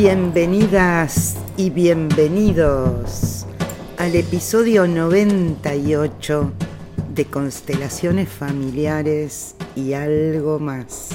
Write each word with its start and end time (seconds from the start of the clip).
Bienvenidas 0.00 1.36
y 1.56 1.70
bienvenidos 1.70 3.46
al 3.96 4.14
episodio 4.14 4.86
98 4.86 6.52
de 7.16 7.24
Constelaciones 7.24 8.28
Familiares 8.28 9.56
y 9.74 9.94
algo 9.94 10.60
más. 10.60 11.08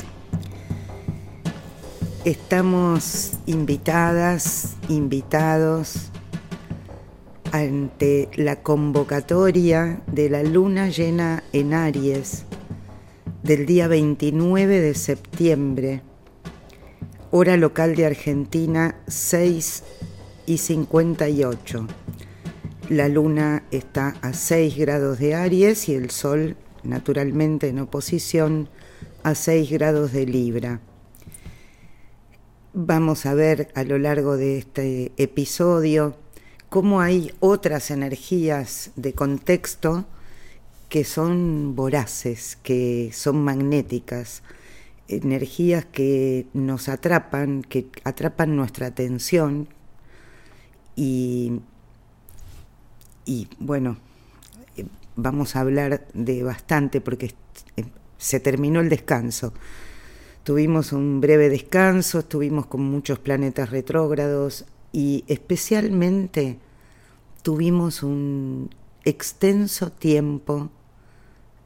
Estamos 2.26 3.32
invitadas, 3.46 4.76
invitados 4.90 6.10
ante 7.54 8.28
la 8.36 8.64
convocatoria 8.64 10.02
de 10.08 10.30
la 10.30 10.44
luna 10.44 10.90
llena 10.90 11.42
en 11.54 11.74
Aries 11.74 12.44
del 13.44 13.66
día 13.66 13.88
29 13.88 14.82
de 14.82 14.94
septiembre 14.94 16.02
hora 17.36 17.58
local 17.58 17.96
de 17.96 18.06
Argentina 18.06 18.96
6 19.08 19.84
y 20.46 20.60
58. 20.60 21.88
La 22.90 23.08
luna 23.08 23.64
está 23.72 24.10
a 24.22 24.34
6 24.34 24.78
grados 24.78 25.18
de 25.18 25.34
Aries 25.34 25.90
y 25.90 25.96
el 25.96 26.12
sol 26.12 26.56
naturalmente 26.84 27.70
en 27.70 27.80
oposición 27.80 28.70
a 29.24 29.34
6 29.34 29.72
grados 29.72 30.12
de 30.12 30.28
Libra. 30.28 30.80
Vamos 32.72 33.26
a 33.26 33.34
ver 33.34 33.70
a 33.74 33.84
lo 33.84 33.98
largo 33.98 34.38
de 34.38 34.60
este 34.60 35.12
episodio 35.18 36.16
cómo 36.70 37.02
hay 37.02 37.34
otras 37.40 37.90
energías 37.90 38.92
de 38.96 39.14
contexto 39.14 40.06
que 40.88 41.04
son 41.04 41.76
voraces, 41.76 42.60
que 42.62 43.10
son 43.12 43.44
magnéticas, 43.44 44.44
energías 45.08 45.86
que 45.86 46.48
nos 46.54 46.90
atrapan, 46.90 47.62
que 47.62 47.88
atrapan 48.04 48.56
nuestra 48.56 48.88
atención 48.88 49.68
y, 50.96 51.60
y 53.26 53.48
bueno, 53.60 53.98
vamos 55.16 55.56
a 55.56 55.62
hablar 55.62 56.08
de 56.14 56.44
bastante 56.44 57.02
porque 57.02 57.34
se 58.18 58.40
terminó 58.40 58.80
el 58.80 58.90
descanso. 58.90 59.54
Tuvimos 60.44 60.92
un 60.92 61.22
breve 61.22 61.50
descanso, 61.50 62.20
estuvimos 62.20 62.66
con 62.66 62.82
muchos 62.82 63.20
planetas 63.20 63.70
retrógrados 63.70 64.66
y 64.92 65.24
especialmente 65.28 66.60
tuvimos 67.42 68.04
un 68.04 68.70
extenso 69.06 69.92
tiempo 69.92 70.70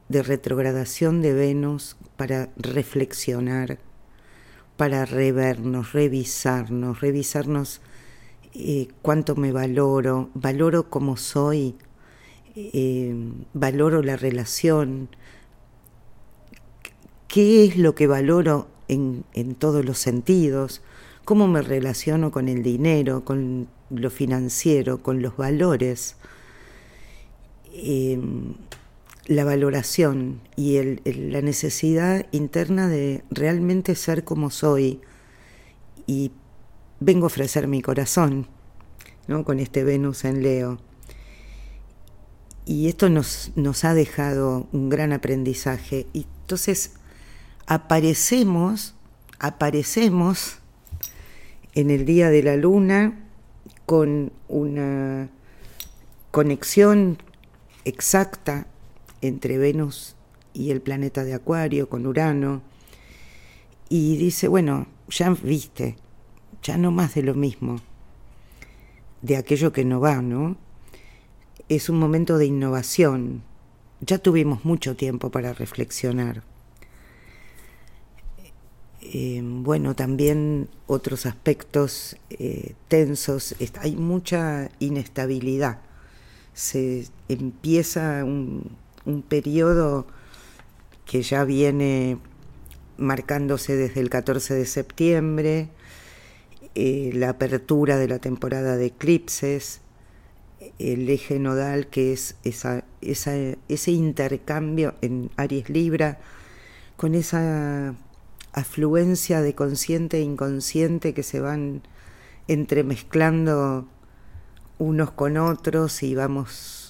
de 0.10 0.24
retrogradación 0.24 1.22
de 1.22 1.34
Venus 1.34 1.98
para 2.16 2.50
reflexionar, 2.58 3.80
para 4.78 5.06
revernos, 5.06 5.94
revisarnos, 5.94 7.02
revisarnos 7.02 7.82
eh, 8.54 8.88
cuánto 9.02 9.36
me 9.36 9.52
valoro, 9.52 10.30
valoro 10.34 10.90
como 10.90 11.18
soy, 11.18 11.76
eh, 12.56 13.14
valoro 13.54 14.02
la 14.02 14.16
relación, 14.16 15.10
qué 17.28 17.66
es 17.66 17.78
lo 17.78 17.94
que 17.94 18.08
valoro 18.08 18.68
en, 18.88 19.26
en, 19.34 19.56
todos 19.56 19.84
los 19.84 19.98
sentidos, 19.98 20.82
cómo 21.26 21.48
me 21.48 21.62
relaciono 21.62 22.32
con 22.32 22.48
el 22.48 22.64
dinero, 22.64 23.26
con 23.26 23.68
lo 23.90 24.10
financiero, 24.10 25.04
con 25.04 25.22
los 25.22 25.36
valores. 25.38 26.16
Eh, 27.74 28.20
la 29.28 29.44
valoración 29.44 30.42
y 30.56 30.82
la 31.04 31.42
necesidad 31.42 32.26
interna 32.32 32.88
de 32.88 33.24
realmente 33.30 33.94
ser 33.96 34.24
como 34.24 34.50
soy 34.50 35.02
y 36.06 36.32
vengo 37.02 37.26
a 37.26 37.28
ofrecer 37.28 37.68
mi 37.68 37.82
corazón 37.82 38.48
¿no? 39.28 39.44
con 39.44 39.60
este 39.60 39.84
Venus 39.84 40.24
en 40.24 40.42
Leo. 40.42 40.80
Y 42.66 42.88
esto 42.88 43.10
nos, 43.10 43.52
nos 43.56 43.84
ha 43.84 43.94
dejado 43.94 44.68
un 44.72 44.90
gran 44.90 45.12
aprendizaje. 45.14 46.08
Y 46.14 46.26
entonces 46.42 46.94
aparecemos, 47.66 48.96
aparecemos 49.40 50.60
en 51.76 51.92
el 51.92 52.06
día 52.06 52.30
de 52.30 52.44
la 52.44 52.56
luna 52.56 53.26
con 53.86 54.32
una 54.48 55.30
conexión 56.32 57.18
exacta 57.86 58.68
entre 59.22 59.58
Venus 59.58 60.16
y 60.54 60.72
el 60.72 60.82
planeta 60.82 61.24
de 61.24 61.34
Acuario 61.34 61.90
con 61.90 62.06
Urano. 62.06 62.62
Y 63.90 64.18
dice, 64.18 64.48
bueno, 64.48 64.88
ya 65.10 65.30
viste, 65.30 65.96
ya 66.64 66.78
no 66.78 66.92
más 66.92 67.16
de 67.16 67.24
lo 67.24 67.36
mismo, 67.36 67.80
de 69.22 69.38
aquello 69.38 69.72
que 69.72 69.86
no 69.86 70.00
va, 70.00 70.22
¿no? 70.22 70.58
Es 71.70 71.90
un 71.90 72.00
momento 72.00 72.38
de 72.38 72.46
innovación. 72.46 73.44
Ya 74.02 74.18
tuvimos 74.18 74.66
mucho 74.66 74.96
tiempo 74.96 75.32
para 75.32 75.54
reflexionar. 75.54 76.44
Eh, 79.02 79.42
bueno, 79.44 79.96
también 79.96 80.70
otros 80.86 81.26
aspectos 81.26 82.18
eh, 82.30 82.74
tensos, 82.88 83.56
hay 83.80 83.96
mucha 83.96 84.70
inestabilidad. 84.80 85.80
Se 86.54 87.08
empieza 87.30 88.24
un, 88.26 88.72
un 89.08 89.22
periodo 89.24 90.06
que 91.06 91.22
ya 91.24 91.46
viene 91.46 92.20
marcándose 92.98 93.76
desde 93.76 94.02
el 94.02 94.10
14 94.10 94.54
de 94.54 94.66
septiembre, 94.66 95.70
eh, 96.76 97.12
la 97.14 97.30
apertura 97.30 97.98
de 97.98 98.08
la 98.08 98.20
temporada 98.20 98.76
de 98.76 98.88
eclipses, 98.88 99.82
el 100.78 101.10
eje 101.10 101.40
nodal 101.40 101.88
que 101.88 102.14
es 102.14 102.36
esa, 102.44 102.84
ese 103.02 103.92
intercambio 103.92 104.96
en 105.02 105.32
Aries 105.38 105.70
Libra, 105.70 106.20
con 106.98 107.16
esa 107.16 107.96
afluencia 108.52 109.42
de 109.42 109.56
consciente 109.56 110.18
e 110.18 110.22
inconsciente 110.22 111.14
que 111.14 111.24
se 111.24 111.40
van 111.40 111.84
entremezclando 112.48 113.88
unos 114.80 115.12
con 115.12 115.38
otros 115.38 116.04
y 116.04 116.16
vamos 116.16 116.87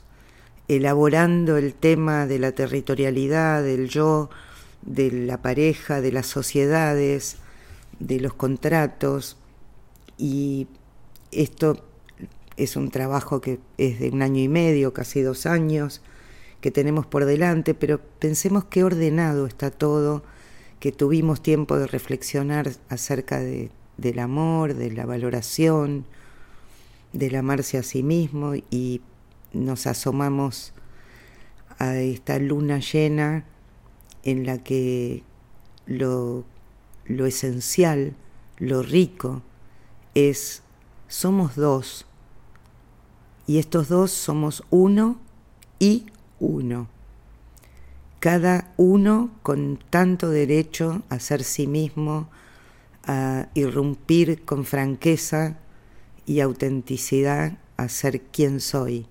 elaborando 0.67 1.57
el 1.57 1.73
tema 1.73 2.27
de 2.27 2.39
la 2.39 2.51
territorialidad, 2.51 3.63
del 3.63 3.89
yo, 3.89 4.29
de 4.81 5.11
la 5.11 5.41
pareja, 5.41 6.01
de 6.01 6.11
las 6.11 6.27
sociedades, 6.27 7.37
de 7.99 8.19
los 8.19 8.33
contratos. 8.33 9.37
Y 10.17 10.67
esto 11.31 11.83
es 12.57 12.75
un 12.75 12.89
trabajo 12.89 13.39
que 13.39 13.59
es 13.77 13.99
de 13.99 14.09
un 14.09 14.21
año 14.21 14.41
y 14.41 14.49
medio, 14.49 14.93
casi 14.93 15.21
dos 15.21 15.45
años, 15.45 16.01
que 16.61 16.71
tenemos 16.71 17.05
por 17.05 17.25
delante, 17.25 17.73
pero 17.73 18.01
pensemos 18.19 18.65
qué 18.65 18.83
ordenado 18.83 19.45
está 19.45 19.71
todo, 19.71 20.23
que 20.79 20.91
tuvimos 20.91 21.41
tiempo 21.41 21.77
de 21.77 21.87
reflexionar 21.87 22.71
acerca 22.89 23.39
de, 23.39 23.71
del 23.97 24.19
amor, 24.19 24.73
de 24.73 24.91
la 24.91 25.05
valoración, 25.05 26.05
del 27.13 27.35
amarse 27.35 27.77
a 27.77 27.83
sí 27.83 28.03
mismo 28.03 28.53
y 28.69 29.01
nos 29.53 29.87
asomamos 29.87 30.73
a 31.79 31.95
esta 31.97 32.39
luna 32.39 32.79
llena 32.79 33.45
en 34.23 34.45
la 34.45 34.63
que 34.63 35.23
lo, 35.85 36.45
lo 37.05 37.25
esencial, 37.25 38.15
lo 38.57 38.81
rico, 38.81 39.41
es 40.15 40.63
somos 41.07 41.55
dos 41.55 42.05
y 43.45 43.59
estos 43.59 43.87
dos 43.87 44.11
somos 44.11 44.63
uno 44.69 45.17
y 45.79 46.07
uno. 46.39 46.89
Cada 48.19 48.73
uno 48.77 49.31
con 49.43 49.79
tanto 49.89 50.29
derecho 50.29 51.03
a 51.09 51.19
ser 51.19 51.43
sí 51.43 51.67
mismo, 51.67 52.29
a 53.05 53.47
irrumpir 53.53 54.43
con 54.43 54.65
franqueza 54.65 55.57
y 56.25 56.41
autenticidad 56.41 57.57
a 57.77 57.87
ser 57.87 58.21
quien 58.21 58.59
soy. 58.59 59.07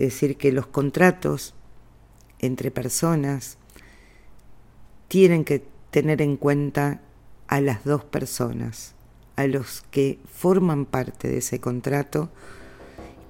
Es 0.00 0.14
decir, 0.14 0.38
que 0.38 0.50
los 0.50 0.66
contratos 0.66 1.52
entre 2.38 2.70
personas 2.70 3.58
tienen 5.08 5.44
que 5.44 5.62
tener 5.90 6.22
en 6.22 6.38
cuenta 6.38 7.02
a 7.48 7.60
las 7.60 7.84
dos 7.84 8.02
personas, 8.06 8.94
a 9.36 9.46
los 9.46 9.82
que 9.90 10.18
forman 10.24 10.86
parte 10.86 11.28
de 11.28 11.36
ese 11.36 11.60
contrato 11.60 12.30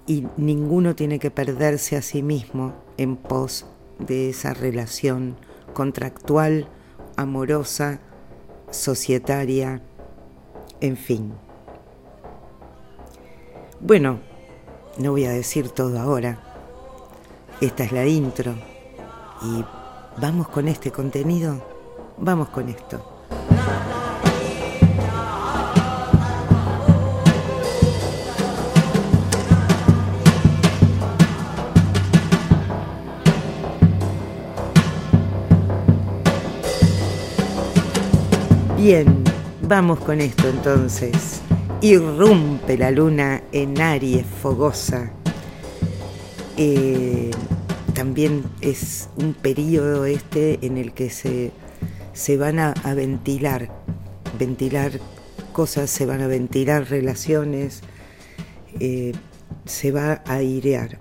y 0.06 0.28
ninguno 0.36 0.94
tiene 0.94 1.18
que 1.18 1.32
perderse 1.32 1.96
a 1.96 2.02
sí 2.02 2.22
mismo 2.22 2.72
en 2.98 3.16
pos 3.16 3.66
de 3.98 4.30
esa 4.30 4.54
relación 4.54 5.34
contractual, 5.74 6.68
amorosa, 7.16 7.98
societaria, 8.70 9.82
en 10.80 10.96
fin. 10.96 11.32
Bueno, 13.80 14.20
no 14.98 15.10
voy 15.10 15.24
a 15.24 15.32
decir 15.32 15.70
todo 15.70 15.98
ahora 15.98 16.46
esta 17.60 17.84
es 17.84 17.92
la 17.92 18.06
intro. 18.06 18.54
Y 19.42 19.62
vamos 20.18 20.48
con 20.48 20.66
este 20.66 20.90
contenido. 20.90 21.62
Vamos 22.16 22.48
con 22.48 22.70
esto. 22.70 23.04
Bien, 38.78 39.22
vamos 39.60 39.98
con 39.98 40.22
esto 40.22 40.48
entonces. 40.48 41.42
Irrumpe 41.82 42.78
la 42.78 42.90
luna 42.90 43.42
en 43.52 43.78
Aries 43.78 44.24
fogosa 44.24 45.12
eh, 46.56 47.30
también 47.94 48.44
es 48.60 49.08
un 49.16 49.34
periodo 49.34 50.04
este 50.04 50.64
en 50.64 50.78
el 50.78 50.92
que 50.92 51.10
se, 51.10 51.52
se 52.12 52.36
van 52.36 52.58
a, 52.58 52.74
ventilar, 52.94 53.70
ventilar 54.38 54.92
cosas, 55.52 55.90
se 55.90 56.06
van 56.06 56.20
a 56.20 56.26
ventilar 56.26 56.88
relaciones, 56.88 57.82
eh, 58.78 59.12
se 59.66 59.92
va 59.92 60.22
a 60.24 60.34
airear. 60.34 60.98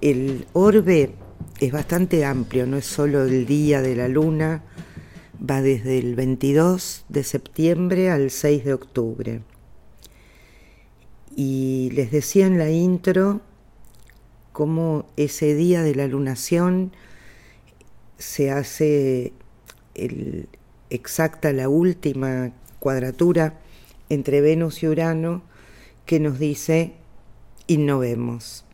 El 0.00 0.46
orbe 0.52 1.14
es 1.60 1.72
bastante 1.72 2.24
amplio, 2.24 2.66
no 2.66 2.76
es 2.76 2.86
solo 2.86 3.24
el 3.24 3.46
día 3.46 3.80
de 3.80 3.96
la 3.96 4.08
luna, 4.08 4.62
va 5.38 5.62
desde 5.62 5.98
el 5.98 6.14
22 6.14 7.04
de 7.08 7.24
septiembre 7.24 8.10
al 8.10 8.30
6 8.30 8.64
de 8.64 8.74
octubre. 8.74 9.40
Y 11.34 11.90
les 11.94 12.10
decía 12.10 12.46
en 12.46 12.58
la 12.58 12.70
intro 12.70 13.40
cómo 14.52 15.06
ese 15.16 15.54
día 15.54 15.82
de 15.82 15.94
la 15.94 16.06
lunación 16.06 16.92
se 18.18 18.50
hace 18.50 19.32
exacta 20.90 21.52
la 21.52 21.68
última 21.68 22.52
cuadratura 22.78 23.58
entre 24.08 24.40
Venus 24.40 24.82
y 24.82 24.88
Urano 24.88 25.42
que 26.06 26.20
nos 26.20 26.38
dice 26.38 26.92
innovemos. 27.66 28.64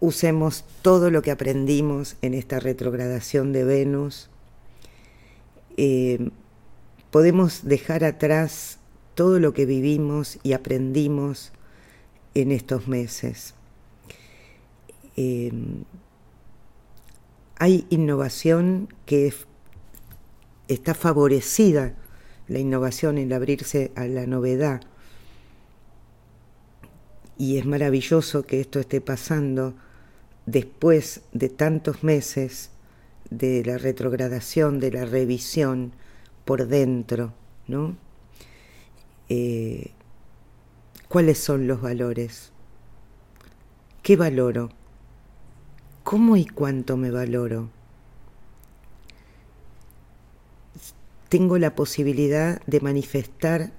Usemos 0.00 0.64
todo 0.82 1.10
lo 1.10 1.22
que 1.22 1.30
aprendimos 1.30 2.16
en 2.22 2.34
esta 2.34 2.60
retrogradación 2.60 3.52
de 3.52 3.64
Venus 3.64 4.28
eh, 5.76 6.30
podemos 7.10 7.64
dejar 7.64 8.04
atrás 8.04 8.78
todo 9.14 9.38
lo 9.38 9.52
que 9.52 9.66
vivimos 9.66 10.38
y 10.42 10.52
aprendimos 10.52 11.52
en 12.34 12.52
estos 12.52 12.88
meses. 12.88 13.54
Hay 15.16 15.86
innovación 17.90 18.88
que 19.06 19.32
está 20.68 20.94
favorecida, 20.94 21.94
la 22.48 22.58
innovación, 22.58 23.18
el 23.18 23.32
abrirse 23.32 23.92
a 23.94 24.06
la 24.06 24.26
novedad. 24.26 24.80
Y 27.38 27.58
es 27.58 27.66
maravilloso 27.66 28.44
que 28.44 28.60
esto 28.60 28.80
esté 28.80 29.00
pasando 29.00 29.74
después 30.46 31.22
de 31.32 31.48
tantos 31.48 32.02
meses 32.02 32.70
de 33.30 33.64
la 33.64 33.78
retrogradación, 33.78 34.80
de 34.80 34.90
la 34.90 35.04
revisión 35.04 35.92
por 36.44 36.66
dentro, 36.66 37.32
¿no? 37.66 37.96
Eh, 39.28 39.92
¿Cuáles 41.08 41.38
son 41.38 41.66
los 41.66 41.80
valores? 41.80 42.52
¿Qué 44.02 44.16
valoro? 44.16 44.70
¿Cómo 46.12 46.36
y 46.36 46.44
cuánto 46.44 46.98
me 46.98 47.10
valoro? 47.10 47.70
Tengo 51.30 51.56
la 51.56 51.74
posibilidad 51.74 52.60
de 52.66 52.80
manifestar 52.80 53.72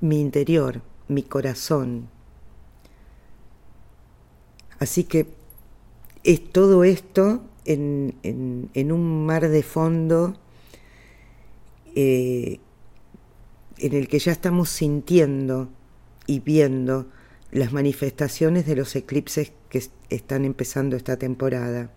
mi 0.00 0.20
interior, 0.20 0.82
mi 1.08 1.24
corazón. 1.24 2.10
Así 4.78 5.02
que 5.02 5.26
es 6.22 6.48
todo 6.52 6.84
esto 6.84 7.42
en, 7.64 8.14
un 8.92 9.26
mar 9.26 9.48
de 9.48 9.64
fondo 9.64 10.36
eh, 11.96 12.60
en 13.78 13.94
el 13.94 14.06
que 14.06 14.20
ya 14.20 14.30
estamos 14.30 14.68
sintiendo 14.68 15.70
y 16.24 16.38
viendo 16.38 17.08
las 17.50 17.72
manifestaciones 17.72 18.64
de 18.64 18.76
los 18.76 18.94
eclipses 18.94 19.50
que 19.68 19.82
están 20.10 20.44
empezando 20.44 20.96
esta 20.96 21.16
temporada. 21.16 21.90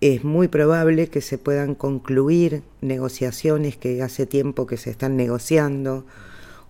Es 0.00 0.24
muy 0.24 0.48
probable 0.48 1.08
que 1.08 1.20
se 1.20 1.36
puedan 1.36 1.74
concluir 1.74 2.62
negociaciones 2.80 3.76
que 3.76 4.02
hace 4.02 4.26
tiempo 4.26 4.66
que 4.66 4.76
se 4.76 4.90
están 4.90 5.16
negociando, 5.16 6.06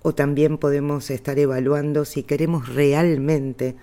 o 0.02 0.14
también 0.14 0.58
podemos 0.58 1.10
estar 1.10 1.38
evaluando 1.38 2.04
si 2.04 2.22
queremos 2.22 2.68
realmente 2.68 3.76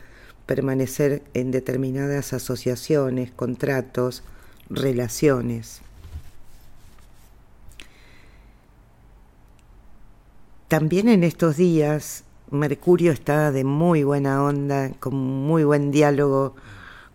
permanecer 0.45 1.23
en 1.33 1.51
determinadas 1.51 2.33
asociaciones, 2.33 3.31
contratos, 3.31 4.23
relaciones. 4.69 5.81
También 10.67 11.07
en 11.07 11.23
estos 11.23 11.55
días 11.55 12.25
Mercurio 12.49 13.11
está 13.11 13.51
de 13.51 13.65
muy 13.65 14.03
buena 14.03 14.41
onda, 14.41 14.91
con 14.99 15.15
muy 15.15 15.65
buen 15.65 15.91
diálogo 15.91 16.55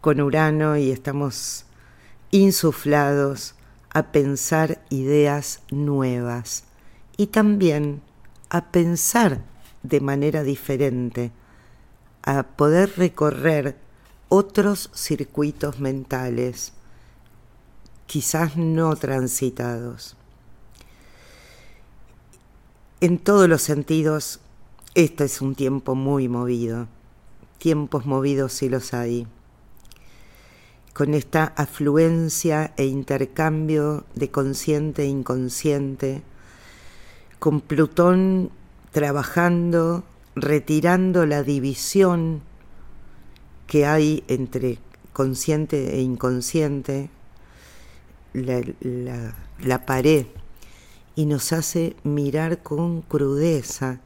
con 0.03 0.21
Urano 0.21 0.77
y 0.77 0.91
estamos 0.91 1.65
insuflados 2.31 3.55
a 3.95 4.13
pensar 4.13 4.83
ideas 4.91 5.63
nuevas 5.71 6.65
y 7.17 7.29
también 7.29 8.03
a 8.51 8.73
pensar 8.73 9.41
de 9.83 10.01
manera 10.03 10.43
diferente 10.43 11.33
a 12.23 12.43
poder 12.43 12.93
recorrer 12.99 13.79
otros 14.29 14.91
circuitos 14.95 15.81
mentales, 15.81 16.75
quizás 18.05 18.59
no 18.59 18.97
transitados. 18.97 20.15
En 23.01 23.19
todos 23.19 23.49
los 23.49 23.63
sentidos, 23.63 24.42
este 24.95 25.25
es 25.25 25.41
un 25.41 25.55
tiempo 25.55 25.95
muy 25.95 26.29
movido. 26.29 26.87
Tiempos 27.59 28.07
movidos 28.07 28.53
sí 28.53 28.69
los 28.69 28.93
hay. 28.93 29.27
Con 30.93 31.15
esta 31.15 31.45
afluencia 31.57 32.75
e 32.77 32.85
intercambio 32.85 34.05
de 34.15 34.31
consciente 34.31 35.05
e 35.05 35.07
inconsciente, 35.07 36.23
con 37.39 37.61
Plutón 37.61 38.51
trabajando 38.91 40.05
retirando 40.35 41.27
la 41.27 41.43
división 41.43 42.43
que 43.67 43.87
hay 43.87 44.25
entre 44.29 44.79
consciente 45.13 45.95
e 45.95 46.01
inconsciente, 46.01 47.11
la, 48.33 49.87
pared, 49.87 50.27
y 51.15 51.27
nos 51.27 51.53
hace 51.53 51.97
mirar 52.03 52.63
con 52.63 53.03
crudeza 53.03 54.01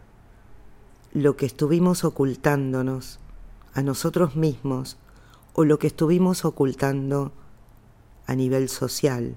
lo 1.17 1.35
que 1.35 1.47
estuvimos 1.47 2.05
ocultándonos 2.05 3.21
a 3.73 3.81
nosotros 3.81 4.37
mismos 4.37 4.99
o 5.55 5.65
lo 5.65 5.79
que 5.79 5.87
estuvimos 5.87 6.45
ocultando 6.45 7.33
a 8.27 8.35
nivel 8.35 8.69
social 8.69 9.35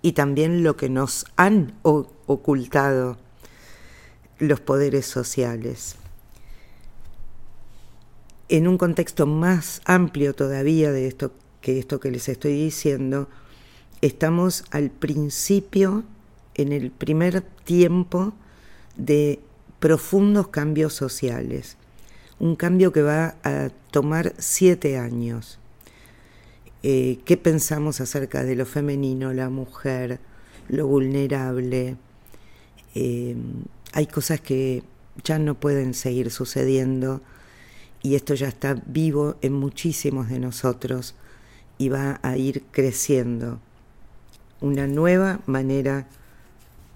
y 0.00 0.12
también 0.12 0.62
lo 0.62 0.76
que 0.76 0.88
nos 0.88 1.26
han 1.34 1.74
ocultado 1.82 3.18
los 4.38 4.60
poderes 4.60 5.06
sociales. 5.06 5.96
En 8.48 8.68
un 8.68 8.78
contexto 8.78 9.26
más 9.26 9.82
amplio 9.86 10.36
todavía 10.36 10.92
de 10.92 11.08
esto 11.08 11.32
que 11.60 11.80
esto 11.80 11.98
que 11.98 12.12
les 12.12 12.28
estoy 12.28 12.52
diciendo, 12.52 13.28
estamos 14.02 14.64
al 14.70 14.90
principio, 14.90 16.04
en 16.54 16.72
el 16.72 16.92
primer 16.92 17.40
tiempo 17.40 18.34
de 18.96 19.40
profundos 19.80 20.48
cambios 20.48 20.92
sociales. 20.92 21.76
Un 22.38 22.54
cambio 22.54 22.92
que 22.92 23.02
va 23.02 23.34
a 23.42 23.70
tomar 23.90 24.34
siete 24.38 24.98
años. 24.98 25.58
Eh, 26.82 27.18
¿Qué 27.24 27.36
pensamos 27.36 28.00
acerca 28.00 28.44
de 28.44 28.56
lo 28.56 28.66
femenino, 28.66 29.32
la 29.32 29.50
mujer, 29.50 30.20
lo 30.68 30.86
vulnerable? 30.86 31.96
Eh, 32.94 33.36
hay 33.92 34.06
cosas 34.06 34.40
que 34.40 34.82
ya 35.24 35.38
no 35.38 35.54
pueden 35.54 35.94
seguir 35.94 36.30
sucediendo 36.30 37.20
y 38.02 38.14
esto 38.14 38.34
ya 38.34 38.48
está 38.48 38.80
vivo 38.86 39.36
en 39.42 39.52
muchísimos 39.52 40.28
de 40.28 40.38
nosotros 40.38 41.14
y 41.78 41.88
va 41.88 42.20
a 42.22 42.36
ir 42.36 42.64
creciendo. 42.70 43.60
Una 44.60 44.86
nueva 44.86 45.40
manera 45.46 46.06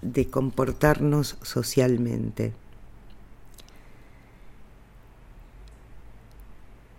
de 0.01 0.27
comportarnos 0.29 1.37
socialmente. 1.41 2.53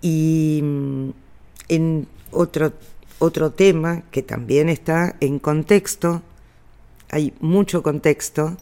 Y 0.06 0.60
mm, 0.62 1.10
en 1.66 2.06
otro, 2.30 2.72
otro 3.18 3.50
tema 3.50 4.04
que 4.12 4.22
también 4.22 4.68
está 4.68 5.16
en 5.18 5.40
contexto, 5.40 6.22
hay 7.10 7.34
mucho 7.40 7.82
contexto, 7.82 8.56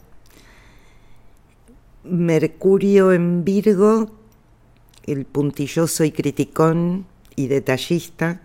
Mercurio 2.03 3.11
en 3.11 3.43
Virgo, 3.43 4.09
el 5.05 5.25
puntilloso 5.25 6.03
y 6.03 6.11
criticón 6.11 7.05
y 7.35 7.45
detallista, 7.45 8.41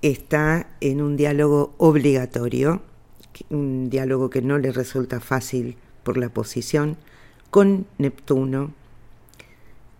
está 0.00 0.68
en 0.80 1.02
un 1.02 1.16
diálogo 1.16 1.74
obligatorio 1.78 2.82
un 3.50 3.90
diálogo 3.90 4.30
que 4.30 4.42
no 4.42 4.58
le 4.58 4.72
resulta 4.72 5.20
fácil 5.20 5.76
por 6.04 6.16
la 6.16 6.28
posición, 6.28 6.96
con 7.50 7.86
Neptuno. 7.98 8.72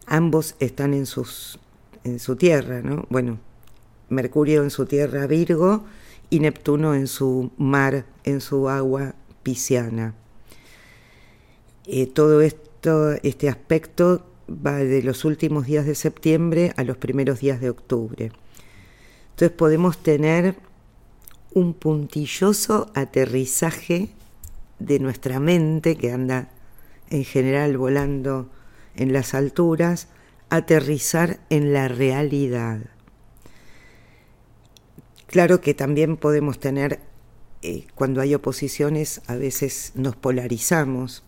Ambos 0.07 0.55
están 0.61 0.95
en, 0.95 1.05
sus, 1.05 1.59
en 2.07 2.19
su 2.19 2.37
tierra, 2.37 2.81
¿no? 2.83 3.07
Bueno, 3.11 3.39
Mercurio 4.09 4.63
en 4.63 4.71
su 4.71 4.87
tierra 4.87 5.27
Virgo 5.27 5.85
y 6.31 6.41
Neptuno 6.41 6.95
en 6.95 7.07
su 7.09 7.51
mar, 7.57 8.07
en 8.25 8.41
su 8.41 8.69
agua 8.69 9.15
pisciana. 9.43 10.15
Eh, 11.87 12.07
todo 12.07 12.41
esto, 12.41 13.13
este 13.23 13.49
aspecto 13.49 14.25
va 14.49 14.77
de 14.77 15.03
los 15.03 15.25
últimos 15.25 15.67
días 15.67 15.87
de 15.87 15.95
septiembre 15.95 16.73
a 16.77 16.85
los 16.85 16.97
primeros 16.97 17.41
días 17.41 17.61
de 17.61 17.71
octubre. 17.71 18.31
Entonces 19.31 19.57
podemos 19.57 19.99
tener 19.99 20.57
un 21.53 21.75
puntilloso 21.75 22.91
aterrizaje 22.95 24.11
de 24.79 24.99
nuestra 24.99 25.41
mente 25.41 25.97
que 25.97 26.13
anda 26.13 26.51
en 27.11 27.25
general 27.25 27.77
volando 27.77 28.49
en 28.95 29.13
las 29.13 29.35
alturas, 29.35 30.09
aterrizar 30.51 31.41
en 31.51 31.73
la 31.73 31.89
realidad. 31.89 32.81
Claro 35.27 35.61
que 35.61 35.75
también 35.75 36.17
podemos 36.17 36.61
tener, 36.61 37.01
eh, 37.63 37.87
cuando 37.95 38.21
hay 38.21 38.35
oposiciones, 38.35 39.23
a 39.27 39.35
veces 39.35 39.93
nos 39.95 40.17
polarizamos, 40.17 41.25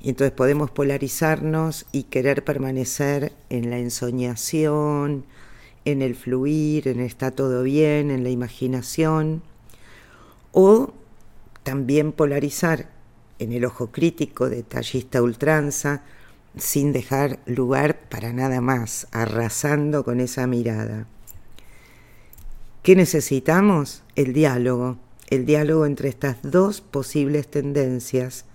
y 0.00 0.10
entonces 0.10 0.32
podemos 0.32 0.70
polarizarnos 0.70 1.86
y 1.92 2.04
querer 2.04 2.44
permanecer 2.44 3.32
en 3.50 3.70
la 3.70 3.78
ensoñación, 3.78 5.24
en 5.84 6.02
el 6.02 6.14
fluir, 6.14 6.88
en 6.88 7.00
está 7.00 7.32
todo 7.32 7.62
bien, 7.62 8.10
en 8.10 8.22
la 8.22 8.30
imaginación, 8.30 9.42
o 10.52 10.94
también 11.64 12.12
polarizar 12.12 12.90
en 13.38 13.52
el 13.52 13.64
ojo 13.64 13.90
crítico, 13.90 14.48
detallista 14.48 15.22
ultranza, 15.22 16.02
sin 16.56 16.92
dejar 16.92 17.40
lugar 17.46 18.08
para 18.08 18.32
nada 18.32 18.60
más, 18.60 19.06
arrasando 19.12 20.04
con 20.04 20.20
esa 20.20 20.46
mirada. 20.46 21.06
¿Qué 22.82 22.96
necesitamos? 22.96 24.02
El 24.16 24.32
diálogo, 24.32 24.98
el 25.28 25.44
diálogo 25.44 25.84
entre 25.86 26.08
estas 26.08 26.38
dos 26.42 26.80
posibles 26.80 27.48
tendencias 27.48 28.46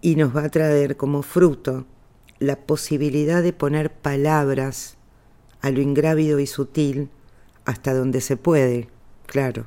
y 0.00 0.16
nos 0.16 0.34
va 0.34 0.44
a 0.44 0.48
traer 0.48 0.96
como 0.96 1.22
fruto 1.22 1.86
la 2.38 2.56
posibilidad 2.56 3.42
de 3.42 3.52
poner 3.52 3.92
palabras 3.92 4.96
a 5.60 5.70
lo 5.70 5.82
ingrávido 5.82 6.40
y 6.40 6.46
sutil 6.46 7.10
hasta 7.66 7.92
donde 7.92 8.22
se 8.22 8.36
puede, 8.36 8.88
claro. 9.26 9.66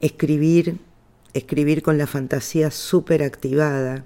Escribir, 0.00 0.78
escribir 1.32 1.82
con 1.82 1.96
la 1.96 2.08
fantasía 2.08 2.72
súper 2.72 3.22
activada, 3.22 4.04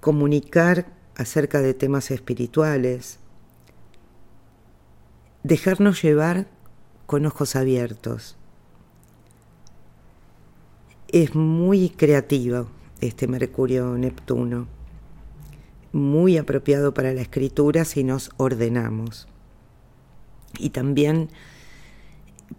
comunicar 0.00 0.86
acerca 1.16 1.60
de 1.60 1.74
temas 1.74 2.10
espirituales, 2.10 3.18
dejarnos 5.42 6.02
llevar 6.02 6.46
con 7.06 7.26
ojos 7.26 7.56
abiertos. 7.56 8.36
Es 11.08 11.34
muy 11.34 11.90
creativo 11.90 12.68
este 13.00 13.26
Mercurio-Neptuno, 13.26 14.68
muy 15.92 16.38
apropiado 16.38 16.94
para 16.94 17.12
la 17.12 17.22
escritura 17.22 17.84
si 17.84 18.04
nos 18.04 18.30
ordenamos. 18.36 19.26
Y 20.58 20.70
también 20.70 21.30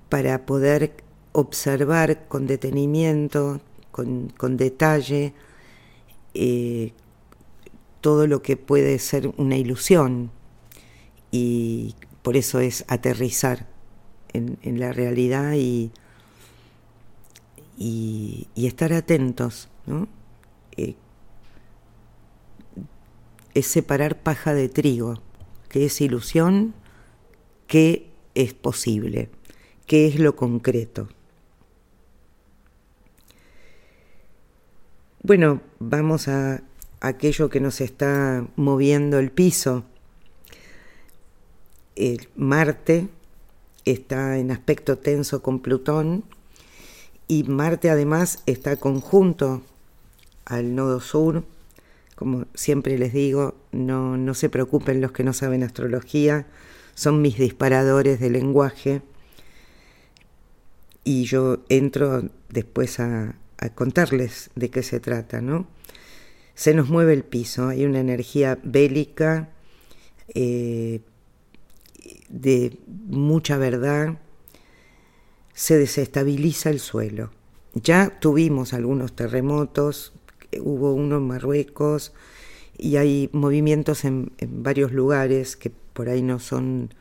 para 0.09 0.45
poder 0.45 0.93
observar 1.31 2.27
con 2.27 2.47
detenimiento, 2.47 3.61
con, 3.91 4.57
detalle, 4.57 5.33
eh, 6.33 6.93
todo 8.01 8.27
lo 8.27 8.41
que 8.41 8.57
puede 8.57 8.99
ser 8.99 9.31
una 9.37 9.55
ilusión. 9.55 10.31
Y 11.31 11.95
por 12.21 12.35
eso 12.35 12.59
es 12.59 12.83
aterrizar 12.87 13.67
en, 14.33 14.79
la 14.79 14.91
realidad 14.91 15.53
y, 15.53 15.91
y, 17.77 18.47
estar 18.55 18.93
atentos, 18.93 19.69
¿no? 19.85 20.07
Eh, 20.77 20.95
es 23.53 23.67
separar 23.67 24.21
paja 24.21 24.53
de 24.53 24.69
trigo, 24.69 25.21
qué 25.67 25.85
es 25.85 25.99
ilusión, 25.99 26.73
qué 27.67 28.09
es 28.35 28.53
posible, 28.53 29.29
qué 29.85 30.07
es 30.07 30.19
lo 30.19 30.35
concreto. 30.35 31.09
Bueno, 35.23 35.61
vamos 35.79 36.27
a 36.27 36.63
aquello 37.01 37.49
que 37.49 37.59
nos 37.59 37.81
está 37.81 38.45
moviendo 38.55 39.19
el 39.19 39.31
piso. 39.31 39.83
El 41.95 42.29
Marte 42.35 43.09
está 43.83 44.37
en 44.37 44.51
aspecto 44.51 44.97
tenso 44.97 45.41
con 45.41 45.59
Plutón 45.59 46.23
y 47.27 47.43
Marte 47.43 47.89
además 47.89 48.43
está 48.45 48.77
conjunto 48.77 49.61
al 50.45 50.75
nodo 50.75 51.01
sur. 51.01 51.43
Como 52.15 52.45
siempre 52.53 52.97
les 52.97 53.13
digo, 53.13 53.55
no, 53.71 54.15
no 54.15 54.33
se 54.33 54.49
preocupen 54.49 55.01
los 55.01 55.11
que 55.11 55.23
no 55.23 55.33
saben 55.33 55.63
astrología, 55.63 56.45
son 56.93 57.21
mis 57.21 57.37
disparadores 57.37 58.19
de 58.19 58.29
lenguaje 58.29 59.01
y 61.03 61.23
yo 61.25 61.59
entro 61.69 62.29
después 62.49 62.99
a, 62.99 63.35
contarles 63.75 64.49
de 64.55 64.71
qué 64.71 64.81
se 64.81 64.99
trata, 64.99 65.39
¿no? 65.39 65.67
Se 66.55 66.73
nos 66.73 66.89
mueve 66.89 67.13
el 67.13 67.23
piso, 67.23 67.67
hay 67.67 67.85
una 67.85 67.99
energía 67.99 68.59
bélica, 68.63 69.49
eh, 70.33 71.01
de 72.29 72.77
mucha 72.87 73.57
verdad, 73.57 74.19
se 75.53 75.77
desestabiliza 75.77 76.69
el 76.69 76.79
suelo. 76.79 77.31
Ya 77.73 78.19
tuvimos 78.19 78.73
algunos 78.73 79.15
terremotos, 79.15 80.13
hubo 80.59 80.93
uno 80.93 81.17
en 81.17 81.27
Marruecos 81.27 82.13
y 82.77 82.97
hay 82.97 83.29
movimientos 83.31 84.05
en, 84.05 84.31
varios 84.41 84.91
lugares 84.91 85.55
que 85.55 85.71
por 85.93 86.09
ahí 86.09 86.21
no 86.21 86.39
son 86.39 86.93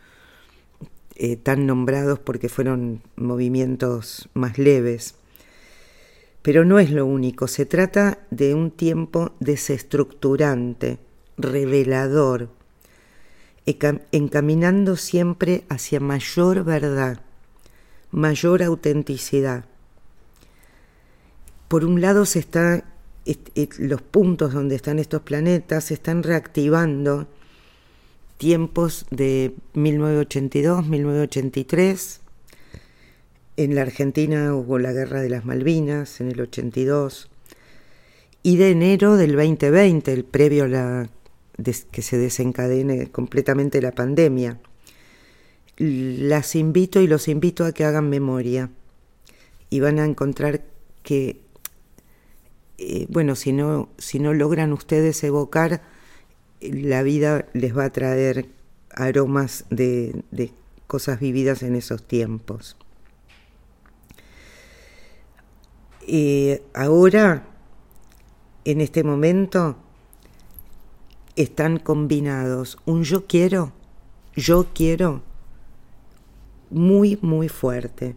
eh, 1.17 1.37
tan 1.37 1.67
nombrados 1.67 2.19
porque 2.19 2.49
fueron 2.49 3.03
movimientos 3.17 4.29
más 4.35 4.59
leves. 4.59 5.15
Pero 6.43 6.65
no 6.65 6.79
es 6.79 6.91
lo 6.91 7.05
único, 7.05 7.49
se 7.49 7.67
trata 7.67 8.19
de 8.31 8.55
un 8.55 8.71
tiempo 8.71 9.33
desestructurante, 9.41 10.99
revelador, 11.37 12.49
encaminando 13.67 14.97
siempre 14.97 15.65
hacia 15.69 16.01
mayor 16.01 16.65
verdad, 16.65 17.21
mayor 18.11 18.63
autenticidad. 18.63 19.67
Por 21.69 21.85
un 21.85 22.01
lado 22.01 22.25
se 22.25 22.39
está 22.39 22.85
los 23.79 24.03
puntos 24.03 24.53
donde 24.55 24.77
están 24.77 24.99
estos 24.99 25.23
planetas 25.23 25.85
se 25.85 25.95
están 25.95 26.23
reactivando 26.23 27.29
tiempos 28.39 29.07
de 29.11 29.55
1982, 29.75 30.87
1983. 30.87 32.20
En 33.61 33.75
la 33.75 33.83
Argentina 33.83 34.55
hubo 34.55 34.79
la 34.79 34.91
guerra 34.91 35.21
de 35.21 35.29
las 35.29 35.45
Malvinas 35.45 36.23
en 36.23 36.31
el 36.31 36.41
82 36.41 37.29
y 38.43 38.57
de 38.57 38.71
enero 38.71 39.19
del 39.19 39.37
2020, 39.37 40.15
el 40.15 40.25
previo 40.25 40.65
a 40.65 40.69
la 40.69 41.11
que 41.91 42.01
se 42.01 42.17
desencadene 42.17 43.11
completamente 43.11 43.83
la 43.83 43.93
pandemia. 43.93 44.59
Las 45.77 46.57
invito 46.57 47.03
y 47.03 47.07
los 47.07 47.29
invito 47.29 47.67
a 47.67 47.73
que 47.73 47.85
hagan 47.85 48.09
memoria 48.09 48.71
y 49.69 49.81
van 49.81 49.99
a 49.99 50.07
encontrar 50.07 50.63
que, 51.03 51.43
eh, 52.79 53.05
bueno, 53.11 53.37
si 53.37 53.53
no, 53.53 53.91
si 53.99 54.21
no 54.21 54.33
logran 54.33 54.73
ustedes 54.73 55.23
evocar, 55.23 55.83
la 56.63 57.03
vida 57.03 57.45
les 57.53 57.77
va 57.77 57.85
a 57.85 57.93
traer 57.93 58.47
aromas 58.91 59.67
de, 59.69 60.23
de 60.31 60.51
cosas 60.87 61.21
vividas 61.21 61.63
en 61.63 61.77
esos 61.77 62.03
tiempos. 62.03 62.79
Eh, 66.07 66.63
ahora, 66.75 67.47
en 68.65 68.81
este 68.81 69.05
momento, 69.05 69.77
están 71.37 71.79
combinados 71.79 72.79
un 72.87 73.05
yo 73.05 73.27
quiero, 73.27 73.73
yo 74.35 74.69
quiero 74.75 75.23
muy, 76.71 77.19
muy 77.23 77.49
fuerte. 77.49 78.15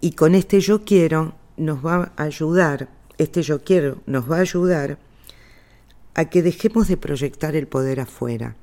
Y 0.00 0.12
con 0.12 0.34
este 0.34 0.60
yo 0.60 0.84
quiero 0.84 1.34
nos 1.56 1.84
va 1.84 2.12
a 2.16 2.22
ayudar, 2.22 2.88
este 3.18 3.42
yo 3.42 3.62
quiero 3.62 4.02
nos 4.06 4.30
va 4.30 4.38
a 4.38 4.40
ayudar 4.40 4.98
a 6.14 6.26
que 6.26 6.42
dejemos 6.42 6.88
de 6.88 6.96
proyectar 6.96 7.56
el 7.56 7.66
poder 7.66 8.00
afuera. 8.00 8.56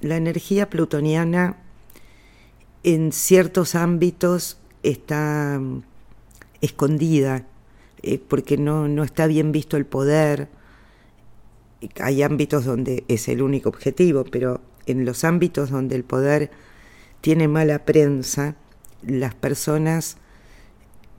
La 0.00 0.16
energía 0.16 0.68
plutoniana 0.68 1.56
en 2.82 3.12
ciertos 3.12 3.74
ámbitos 3.74 4.58
está 4.82 5.60
escondida, 6.60 7.46
eh, 8.02 8.18
porque 8.18 8.56
no, 8.56 8.88
no 8.88 9.04
está 9.04 9.26
bien 9.26 9.52
visto 9.52 9.76
el 9.76 9.86
poder. 9.86 10.48
Hay 12.00 12.22
ámbitos 12.22 12.64
donde 12.64 13.04
es 13.08 13.28
el 13.28 13.42
único 13.42 13.68
objetivo, 13.68 14.24
pero 14.24 14.60
en 14.86 15.04
los 15.04 15.24
ámbitos 15.24 15.70
donde 15.70 15.96
el 15.96 16.04
poder 16.04 16.50
tiene 17.20 17.48
mala 17.48 17.84
prensa, 17.84 18.56
las 19.02 19.34
personas 19.34 20.16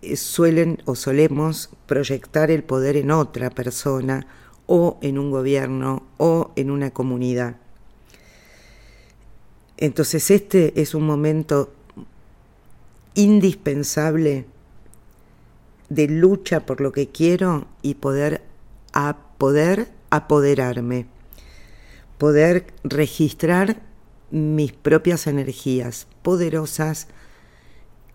eh, 0.01 0.15
suelen 0.15 0.81
o 0.85 0.95
solemos 0.95 1.69
proyectar 1.85 2.51
el 2.51 2.63
poder 2.63 2.97
en 2.97 3.11
otra 3.11 3.49
persona 3.49 4.27
o 4.67 4.97
en 5.01 5.17
un 5.17 5.31
gobierno 5.31 6.03
o 6.17 6.51
en 6.55 6.71
una 6.71 6.91
comunidad. 6.91 7.57
Entonces 9.77 10.31
este 10.31 10.79
es 10.81 10.95
un 10.95 11.05
momento 11.05 11.71
indispensable 13.15 14.45
de 15.89 16.07
lucha 16.07 16.65
por 16.65 16.81
lo 16.81 16.91
que 16.91 17.07
quiero 17.09 17.67
y 17.81 17.95
poder, 17.95 18.41
a 18.93 19.17
poder 19.37 19.89
apoderarme, 20.09 21.07
poder 22.17 22.73
registrar 22.83 23.81
mis 24.31 24.73
propias 24.73 25.27
energías 25.27 26.07
poderosas 26.21 27.07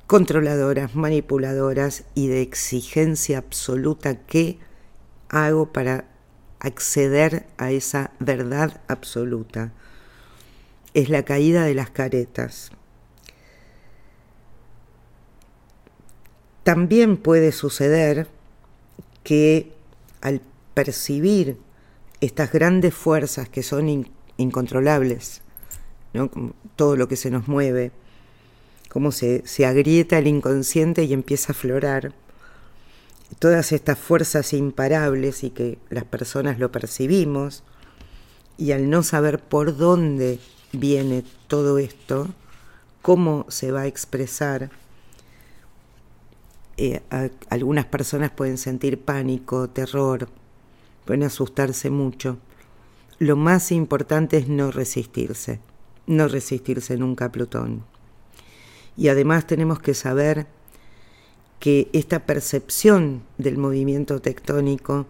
controladoras, 0.07 0.95
manipuladoras 0.95 2.05
y 2.14 2.29
de 2.29 2.43
exigencia 2.43 3.38
absoluta 3.38 4.17
que 4.26 4.59
hago 5.31 5.73
para 5.73 6.05
acceder 6.61 7.47
a 7.57 7.71
esa 7.71 8.11
verdad 8.21 8.83
absoluta. 8.88 9.73
Es 10.93 11.09
la 11.09 11.25
caída 11.25 11.64
de 11.64 11.75
las 11.75 11.91
caretas. 11.91 12.73
También 16.64 17.16
puede 17.16 17.52
suceder 17.52 18.28
que 19.25 19.73
al 20.21 20.40
percibir 20.75 21.57
estas 22.21 22.52
grandes 22.52 22.95
fuerzas 22.95 23.49
que 23.49 23.62
son 23.62 24.07
incontrolables, 24.37 25.42
todo 26.76 26.97
lo 26.97 27.09
que 27.09 27.16
se 27.16 27.31
nos 27.31 27.49
mueve, 27.49 27.90
cómo 28.88 29.11
se, 29.11 29.42
agrieta 29.66 30.19
el 30.19 30.26
inconsciente 30.26 31.04
y 31.04 31.12
empieza 31.12 31.52
a 31.52 31.57
aflorar. 31.57 32.12
Todas 33.38 33.73
estas 33.73 33.99
fuerzas 33.99 34.52
imparables 34.52 35.42
y 35.42 35.50
que 35.50 35.78
las 35.88 36.04
personas 36.04 36.59
lo 36.59 36.71
percibimos, 36.71 37.64
y 38.59 38.73
al 38.73 38.90
no 38.90 39.02
saber 39.02 39.40
por 39.40 39.76
dónde 39.76 40.38
viene 40.73 41.25
todo 41.49 41.78
esto, 41.78 42.28
cómo 43.00 43.47
se 43.49 43.73
va 43.73 43.81
a 43.81 43.87
expresar, 43.87 44.71
eh, 46.76 47.02
algunas 47.50 47.85
personas 47.87 48.31
pueden 48.31 48.59
sentir 48.59 49.00
pánico, 49.00 49.69
terror, 49.69 50.29
pueden 51.05 51.25
asustarse 51.25 51.91
mucho. 51.91 52.38
Lo 53.19 53.37
más 53.37 53.73
importante 53.73 54.38
es 54.38 54.49
no 54.49 54.71
resistirse, 54.71 55.61
no 56.07 56.29
resistirse 56.29 56.97
nunca 56.97 57.26
a 57.26 57.32
Plutón. 57.32 57.85
Y 58.97 59.08
además 59.08 59.47
tenemos 59.47 59.80
que 59.80 59.95
saber 59.95 60.47
que 61.61 61.89
esta 61.93 62.26
percepción 62.26 63.23
del 63.39 63.56
movimiento 63.56 64.21
tectónico, 64.21 65.06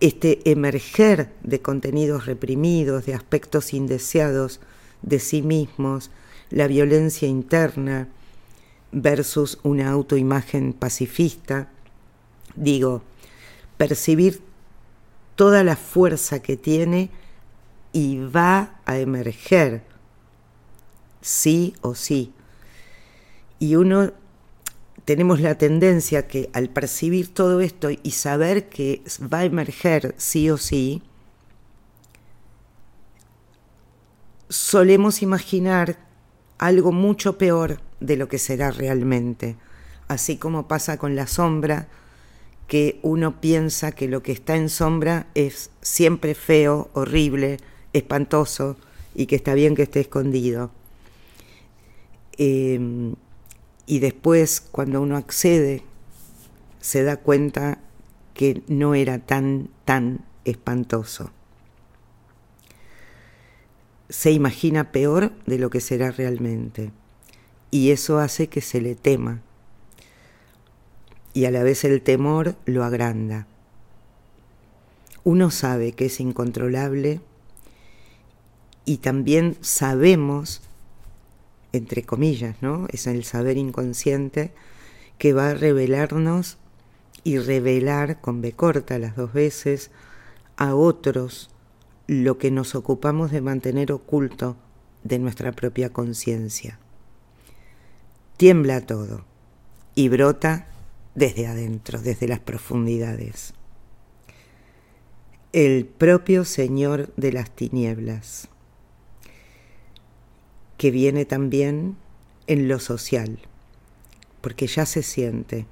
este 0.00 0.50
emerger 0.50 1.30
de 1.42 1.60
contenidos 1.60 2.26
reprimidos, 2.26 3.06
de 3.06 3.14
aspectos 3.14 3.72
indeseados 3.72 4.60
de 5.02 5.20
sí 5.20 5.42
mismos, 5.42 6.10
la 6.50 6.66
violencia 6.66 7.28
interna 7.28 8.08
versus 8.94 9.58
una 9.64 9.90
autoimagen 9.90 10.72
pacifista, 10.72 11.68
digo, 12.54 13.02
percibir 13.76 14.40
toda 15.34 15.64
la 15.64 15.76
fuerza 15.76 16.40
que 16.40 16.56
tiene 16.56 17.10
y 17.92 18.18
va 18.18 18.80
a 18.86 18.98
emerger 18.98 19.82
sí 21.20 21.74
o 21.80 21.94
sí. 21.94 22.32
Y 23.58 23.74
uno 23.74 24.12
tenemos 25.04 25.40
la 25.40 25.56
tendencia 25.56 26.28
que 26.28 26.50
al 26.52 26.68
percibir 26.68 27.34
todo 27.34 27.60
esto 27.60 27.88
y 27.90 28.12
saber 28.12 28.68
que 28.68 29.02
va 29.20 29.38
a 29.38 29.44
emerger 29.44 30.14
sí 30.18 30.50
o 30.50 30.56
sí, 30.56 31.02
solemos 34.48 35.20
imaginar 35.20 35.98
algo 36.58 36.92
mucho 36.92 37.36
peor 37.38 37.80
de 38.04 38.16
lo 38.16 38.28
que 38.28 38.38
será 38.38 38.70
realmente, 38.70 39.56
así 40.08 40.36
como 40.36 40.68
pasa 40.68 40.98
con 40.98 41.16
la 41.16 41.26
sombra, 41.26 41.88
que 42.66 42.98
uno 43.02 43.40
piensa 43.40 43.92
que 43.92 44.08
lo 44.08 44.22
que 44.22 44.32
está 44.32 44.56
en 44.56 44.68
sombra 44.68 45.26
es 45.34 45.70
siempre 45.82 46.34
feo, 46.34 46.90
horrible, 46.94 47.58
espantoso 47.92 48.76
y 49.14 49.26
que 49.26 49.36
está 49.36 49.54
bien 49.54 49.74
que 49.74 49.82
esté 49.82 50.00
escondido. 50.00 50.70
Em, 52.36 53.14
y 53.86 53.98
después, 53.98 54.60
cuando 54.60 55.02
uno 55.02 55.16
accede, 55.16 55.82
se 56.80 57.02
da 57.02 57.16
cuenta 57.18 57.78
que 58.32 58.62
no 58.66 58.94
era 58.94 59.18
tan, 59.18 59.68
tan 59.84 60.24
espantoso. 60.44 61.30
Se 64.08 64.32
imagina 64.32 64.90
peor 64.90 65.32
de 65.46 65.58
lo 65.58 65.70
que 65.70 65.80
será 65.80 66.10
realmente. 66.10 66.92
Y 67.74 67.90
eso 67.90 68.20
hace 68.20 68.46
que 68.46 68.60
se 68.60 68.80
le 68.80 68.94
tema. 68.94 69.42
Y 71.32 71.46
a 71.46 71.50
la 71.50 71.64
vez 71.64 71.82
el 71.82 72.02
temor 72.02 72.54
lo 72.66 72.84
agranda. 72.84 73.48
Uno 75.24 75.50
sabe 75.50 75.90
que 75.90 76.06
es 76.06 76.20
incontrolable 76.20 77.20
y 78.84 78.98
también 78.98 79.56
sabemos 79.60 80.62
entre 81.72 82.04
comillas, 82.04 82.54
¿no? 82.62 82.86
Es 82.90 83.08
el 83.08 83.24
saber 83.24 83.56
inconsciente 83.56 84.52
que 85.18 85.32
va 85.32 85.50
a 85.50 85.54
revelarnos 85.54 86.58
y 87.24 87.38
revelar 87.38 88.20
con 88.20 88.40
B 88.40 88.52
corta 88.52 89.00
las 89.00 89.16
dos 89.16 89.32
veces 89.32 89.90
a 90.56 90.76
otros 90.76 91.50
lo 92.06 92.38
que 92.38 92.52
nos 92.52 92.76
ocupamos 92.76 93.32
de 93.32 93.40
mantener 93.40 93.90
oculto 93.90 94.56
de 95.02 95.18
nuestra 95.18 95.50
propia 95.50 95.92
conciencia. 95.92 96.78
Tiembla 98.36 98.80
todo 98.80 99.24
y 99.94 100.08
brota 100.08 100.66
desde 101.14 101.46
adentro, 101.46 102.00
desde 102.00 102.26
las 102.26 102.40
profundidades. 102.40 103.54
El 105.52 105.86
propio 105.86 106.44
Señor 106.44 107.12
de 107.16 107.32
las 107.32 107.50
tinieblas 107.50 108.48
que 110.78 110.90
viene 110.90 111.24
también 111.24 111.96
en 112.48 112.66
lo 112.66 112.80
social, 112.80 113.38
porque 114.40 114.66
ya 114.66 114.84
se 114.84 115.02
siente 115.02 115.66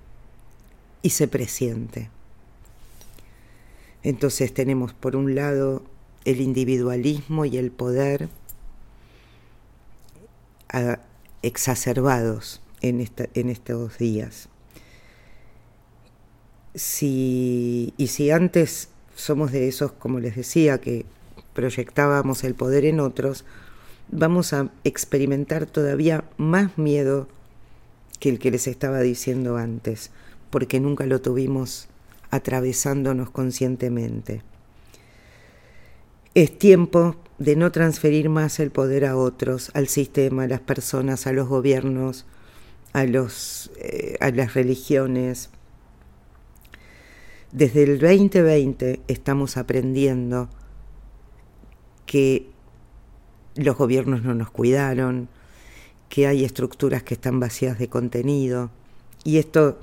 y 1.02 1.10
se 1.10 1.26
presiente. 1.26 2.10
Entonces 4.04 4.54
tenemos 4.54 4.94
por 4.94 5.16
un 5.16 5.34
lado 5.34 5.82
el 6.24 6.40
individualismo 6.40 7.44
y 7.44 7.58
el 7.58 7.72
poder 7.72 8.28
exacerbados 11.42 12.60
en, 12.80 13.08
en 13.34 13.48
estos 13.48 13.98
días. 13.98 14.48
Si, 16.74 17.92
y 17.96 18.06
si 18.06 18.30
antes 18.30 18.88
somos 19.14 19.52
de 19.52 19.68
esos, 19.68 19.92
como 19.92 20.20
les 20.20 20.36
decía, 20.36 20.80
que 20.80 21.04
proyectábamos 21.52 22.44
el 22.44 22.54
poder 22.54 22.84
en 22.84 23.00
otros, 23.00 23.44
vamos 24.10 24.52
a 24.52 24.70
experimentar 24.84 25.66
todavía 25.66 26.24
más 26.36 26.78
miedo 26.78 27.28
que 28.20 28.28
el 28.28 28.38
que 28.38 28.50
les 28.50 28.66
estaba 28.66 29.00
diciendo 29.00 29.56
antes, 29.56 30.10
porque 30.50 30.80
nunca 30.80 31.06
lo 31.06 31.20
tuvimos 31.20 31.88
atravesándonos 32.30 33.30
conscientemente. 33.30 34.42
Es 36.34 36.58
tiempo 36.58 37.16
de 37.42 37.56
no 37.56 37.72
transferir 37.72 38.28
más 38.28 38.60
el 38.60 38.70
poder 38.70 39.04
a 39.04 39.16
otros, 39.16 39.72
al 39.74 39.88
sistema, 39.88 40.44
a 40.44 40.46
las 40.46 40.60
personas, 40.60 41.26
a 41.26 41.32
los 41.32 41.48
gobiernos, 41.48 42.24
a, 42.92 43.04
los, 43.04 43.72
eh, 43.78 44.16
a 44.20 44.30
las 44.30 44.54
religiones. 44.54 45.50
Desde 47.50 47.82
el 47.82 47.98
2020 47.98 49.00
estamos 49.08 49.56
aprendiendo 49.56 50.48
que 52.06 52.48
los 53.56 53.76
gobiernos 53.76 54.22
no 54.22 54.34
nos 54.34 54.50
cuidaron, 54.50 55.28
que 56.08 56.28
hay 56.28 56.44
estructuras 56.44 57.02
que 57.02 57.14
están 57.14 57.40
vacías 57.40 57.76
de 57.78 57.88
contenido 57.88 58.70
y 59.24 59.38
esto 59.38 59.80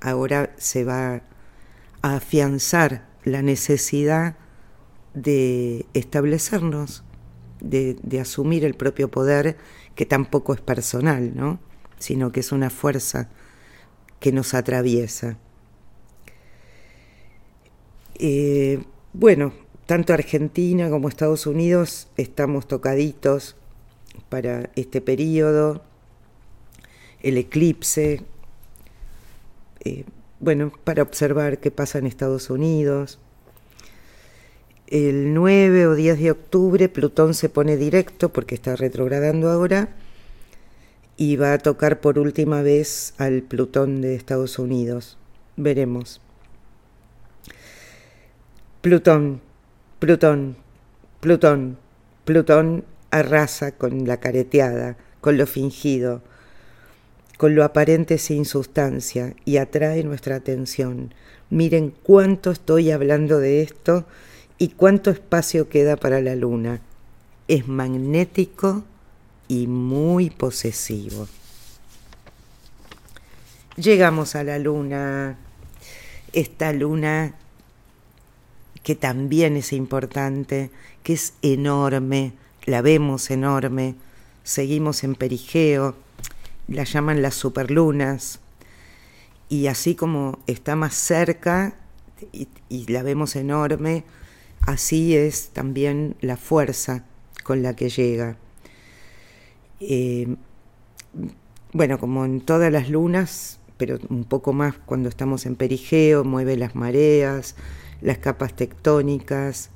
ahora 0.00 0.54
se 0.58 0.84
va 0.84 1.22
a 2.02 2.16
afianzar 2.16 3.08
la 3.24 3.42
necesidad 3.42 4.36
de 5.14 5.86
establecernos, 5.94 7.04
de, 7.60 7.96
asumir 8.20 8.64
el 8.64 8.74
propio 8.74 9.10
poder, 9.10 9.56
que 9.94 10.06
tampoco 10.06 10.54
es 10.54 10.60
personal, 10.60 11.36
¿no? 11.36 11.60
sino 11.98 12.32
que 12.32 12.40
es 12.40 12.52
una 12.52 12.70
fuerza 12.70 13.28
que 14.20 14.32
nos 14.32 14.54
atraviesa. 14.54 15.38
Eh, 18.14 18.82
bueno, 19.12 19.52
tanto 19.86 20.12
Argentina 20.12 20.90
como 20.90 21.08
Estados 21.08 21.46
Unidos 21.46 22.08
estamos 22.16 22.66
tocaditos 22.66 23.56
para 24.28 24.70
este 24.76 25.00
periodo, 25.00 25.82
el 27.22 27.36
eclipse, 27.38 28.22
eh, 29.84 30.04
bueno, 30.40 30.72
para 30.84 31.02
observar 31.02 31.58
qué 31.58 31.70
pasa 31.70 31.98
en 31.98 32.06
Estados 32.06 32.50
Unidos. 32.50 33.18
El 34.92 35.32
9 35.32 35.86
o 35.86 35.94
10 35.94 36.20
de 36.20 36.30
octubre 36.30 36.86
Plutón 36.90 37.32
se 37.32 37.48
pone 37.48 37.78
directo 37.78 38.28
porque 38.30 38.54
está 38.54 38.76
retrogradando 38.76 39.48
ahora 39.48 39.88
y 41.16 41.36
va 41.36 41.54
a 41.54 41.58
tocar 41.58 42.02
por 42.02 42.18
última 42.18 42.60
vez 42.60 43.14
al 43.16 43.40
Plutón 43.40 44.02
de 44.02 44.14
Estados 44.14 44.58
Unidos. 44.58 45.16
Veremos. 45.56 46.20
Plutón, 48.82 49.40
Plutón, 49.98 50.56
Plutón, 51.20 51.78
Plutón 52.26 52.84
arrasa 53.10 53.72
con 53.72 54.06
la 54.06 54.18
careteada, 54.18 54.98
con 55.22 55.38
lo 55.38 55.46
fingido, 55.46 56.20
con 57.38 57.54
lo 57.54 57.64
aparente 57.64 58.18
sin 58.18 58.44
sustancia 58.44 59.36
y 59.46 59.56
atrae 59.56 60.04
nuestra 60.04 60.36
atención. 60.36 61.14
Miren 61.48 61.94
cuánto 62.02 62.50
estoy 62.50 62.90
hablando 62.90 63.38
de 63.38 63.62
esto 63.62 64.04
y 64.62 64.68
cuánto 64.68 65.10
espacio 65.10 65.68
queda 65.68 65.96
para 65.96 66.20
la 66.20 66.36
luna. 66.36 66.80
Es 67.48 67.66
magnético 67.66 68.84
y 69.48 69.66
muy 69.66 70.30
posesivo. 70.30 71.26
Llegamos 73.74 74.36
a 74.36 74.44
la 74.44 74.60
luna, 74.60 75.36
esta 76.32 76.72
luna 76.72 77.34
que 78.84 78.94
también 78.94 79.56
es 79.56 79.72
importante, 79.72 80.70
que 81.02 81.14
es 81.14 81.34
enorme, 81.42 82.32
la 82.64 82.82
vemos 82.82 83.32
enorme, 83.32 83.96
seguimos 84.44 85.02
en 85.02 85.16
perigeo, 85.16 85.96
la 86.68 86.84
llaman 86.84 87.20
las 87.20 87.34
superlunas, 87.34 88.38
y 89.48 89.66
así 89.66 89.96
como 89.96 90.38
está 90.46 90.76
más 90.76 90.94
cerca 90.94 91.74
y, 92.30 92.46
la 92.86 93.02
vemos 93.02 93.34
enorme, 93.34 94.04
así 94.66 95.16
es 95.16 95.50
también 95.50 96.16
la 96.20 96.36
fuerza 96.36 97.04
con 97.44 97.62
la 97.62 97.74
que 97.74 97.88
llega. 97.88 98.36
Eh, 99.80 100.36
bueno, 101.72 101.98
como 101.98 102.24
en 102.24 102.40
todas 102.40 102.70
las 102.72 102.88
lunas, 102.88 103.58
pero 103.76 103.98
un 104.08 104.24
poco 104.24 104.52
más 104.52 104.76
cuando 104.78 105.08
estamos 105.08 105.46
en 105.46 105.56
perigeo, 105.56 106.24
mueve 106.24 106.56
las 106.56 106.74
mareas, 106.74 107.56
las 108.00 108.18
capas 108.18 108.54
tectónicas. 108.54 109.70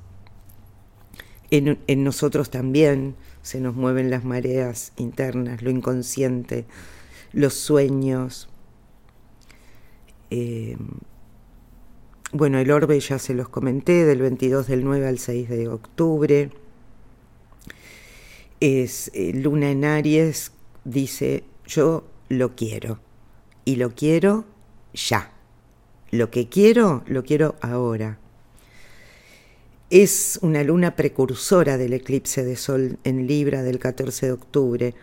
En, 1.51 1.79
nosotros 2.05 2.51
también 2.51 3.15
se 3.43 3.61
nos 3.61 3.75
mueven 3.75 4.11
las 4.11 4.25
mareas 4.25 4.93
internas, 4.97 5.63
lo 5.63 5.71
inconsciente, 5.71 6.67
los 7.33 7.55
sueños. 7.55 8.49
Eh, 10.31 10.77
bueno, 12.33 12.59
el 12.59 12.71
orbe 12.71 12.99
ya 13.01 13.19
se 13.19 13.35
los 13.35 13.49
comenté, 13.49 14.05
del 14.05 14.21
22 14.21 14.67
del 14.67 14.85
9 14.85 15.07
al 15.07 15.19
6 15.19 15.49
de 15.49 15.69
octubre 15.69 16.51
es 18.61 19.11
eh, 19.15 19.33
Luna 19.35 19.71
en 19.71 19.85
Aries, 19.85 20.53
dice, 20.85 21.45
yo 21.67 22.05
lo 22.29 22.55
quiero 22.57 23.01
y 23.65 23.77
lo 23.77 23.95
quiero 23.95 24.45
ya. 24.95 25.33
Lo 26.11 26.31
que 26.31 26.49
quiero, 26.49 27.03
lo 27.07 27.25
quiero 27.25 27.57
ahora. 27.61 28.19
Es 29.91 30.39
una 30.43 30.63
luna 30.63 30.97
precursora 30.97 31.77
del 31.77 31.93
eclipse 31.93 32.45
de 32.45 32.57
sol 32.57 32.99
en 33.05 33.27
Libra 33.27 33.63
del 33.63 33.79
14 33.79 34.27
de 34.27 34.33
octubre, 34.33 34.95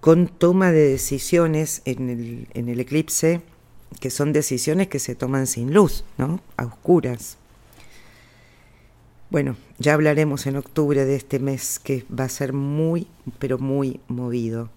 con 0.00 0.28
toma 0.28 0.72
de 0.72 0.88
decisiones 0.88 1.82
en 1.84 2.08
el, 2.08 2.48
en 2.54 2.68
el 2.68 2.80
eclipse, 2.80 3.42
que 4.00 4.10
son 4.10 4.32
decisiones 4.32 4.88
que 4.88 4.98
se 4.98 5.14
toman 5.14 5.46
sin 5.46 5.72
luz, 5.72 6.04
¿no? 6.18 6.40
A 6.56 6.66
oscuras. 6.66 7.38
Bueno, 9.30 9.56
ya 9.78 9.94
hablaremos 9.94 10.46
en 10.46 10.56
octubre 10.56 11.04
de 11.04 11.16
este 11.16 11.38
mes 11.38 11.78
que 11.78 12.04
va 12.08 12.24
a 12.24 12.28
ser 12.28 12.52
muy, 12.52 13.06
pero 13.38 13.58
muy 13.58 14.00
movido. 14.08 14.70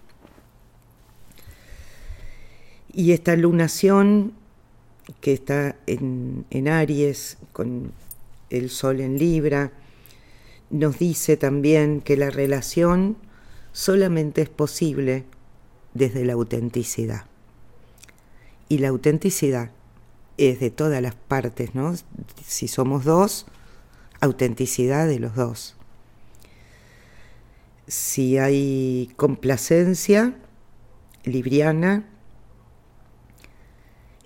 Y 2.92 3.12
esta 3.12 3.36
lunación 3.36 4.32
que 5.20 5.34
está 5.34 5.76
en, 5.86 6.46
en 6.50 6.68
Aries, 6.68 7.36
con 7.52 7.92
el 8.48 8.70
Sol 8.70 9.00
en 9.00 9.18
Libra, 9.18 9.72
nos 10.70 10.98
dice 10.98 11.36
también 11.36 12.00
que 12.00 12.16
la 12.16 12.30
relación 12.30 13.16
solamente 13.72 14.40
es 14.40 14.48
posible 14.48 15.24
desde 15.92 16.24
la 16.24 16.32
autenticidad. 16.32 17.26
Y 18.68 18.78
la 18.78 18.88
autenticidad 18.88 19.70
es 20.38 20.60
de 20.60 20.70
todas 20.70 21.00
las 21.00 21.14
partes, 21.14 21.74
¿no? 21.74 21.94
Si 22.44 22.68
somos 22.68 23.04
dos, 23.04 23.46
autenticidad 24.20 25.06
de 25.06 25.18
los 25.18 25.34
dos. 25.34 25.76
Si 27.86 28.38
hay 28.38 29.12
complacencia 29.16 30.36
libriana 31.24 32.06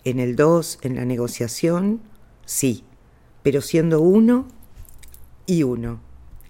en 0.05 0.19
el 0.19 0.37
dos, 0.37 0.79
en 0.83 0.97
la 0.97 1.05
negociación, 1.05 2.01
sí, 2.47 2.85
pero 3.43 3.61
siendo 3.61 4.01
uno 4.01 4.49
y 5.47 5.63
uno, 5.63 6.01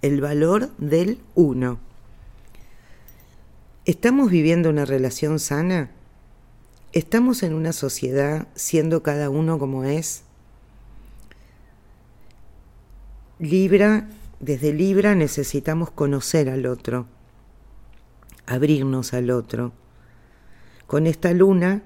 el 0.03 0.21
valor 0.21 0.71
del 0.79 1.21
uno. 1.35 1.79
¿Estamos 3.85 4.31
viviendo 4.31 4.71
una 4.71 4.85
relación 4.85 5.39
sana? 5.39 5.91
¿Estamos 6.93 7.45
en 7.45 7.55
una 7.55 7.73
sociedad 7.73 8.49
siendo 8.57 9.05
cada 9.05 9.31
uno 9.31 9.61
como 9.61 9.85
es? 9.85 10.25
Libra, 13.39 14.09
desde 14.41 14.73
Libra 14.73 15.15
necesitamos 15.15 15.93
conocer 15.93 16.49
al 16.49 16.67
otro, 16.67 17.07
abrirnos 18.45 19.15
al 19.15 19.31
otro. 19.31 19.73
Con 20.89 21.07
esta 21.07 21.33
luna, 21.33 21.85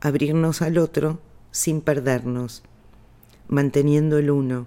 abrirnos 0.00 0.60
al 0.60 0.78
otro 0.78 1.20
sin 1.52 1.80
perdernos, 1.80 2.64
manteniendo 3.46 4.18
el 4.18 4.28
uno. 4.32 4.66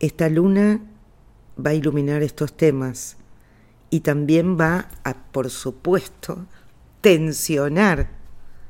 Esta 0.00 0.28
luna 0.28 0.80
va 1.64 1.70
a 1.70 1.74
iluminar 1.74 2.24
estos 2.24 2.56
temas 2.56 3.18
y 3.88 4.00
también 4.00 4.58
va 4.58 4.88
a, 5.04 5.14
por 5.14 5.48
supuesto, 5.48 6.46
tensionar 7.00 8.08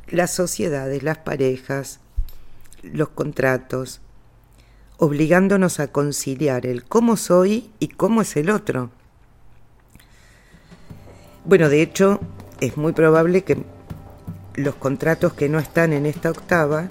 las 0.09 0.33
sociedades, 0.33 1.03
las 1.03 1.19
parejas, 1.19 2.01
los 2.83 3.09
contratos, 3.11 4.01
obligándonos 4.99 5.81
a 5.81 5.89
conciliar 5.89 6.67
el 6.67 6.85
cómo 6.85 7.17
soy 7.17 7.71
y 7.79 7.89
cómo 7.89 8.23
es 8.23 8.37
el 8.37 8.51
otro. 8.51 8.91
Bueno, 11.45 11.69
de 11.69 11.83
hecho, 11.83 12.21
es 12.61 12.77
muy 12.77 12.93
probable 12.93 13.43
que 13.45 13.65
los 14.55 14.75
contratos 14.75 15.33
que 15.33 15.49
no 15.49 15.59
están 15.59 15.93
en 15.93 16.07
esta 16.07 16.31
octava 16.31 16.89